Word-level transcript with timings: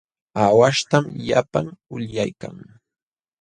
Aawahtam 0.41 1.05
llapan 1.25 1.67
ulyaykan. 1.93 2.55